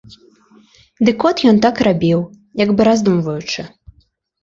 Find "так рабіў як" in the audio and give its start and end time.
1.67-2.69